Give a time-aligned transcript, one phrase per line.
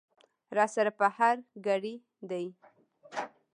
[0.57, 1.95] را سره په هر ګړي
[2.29, 2.45] دي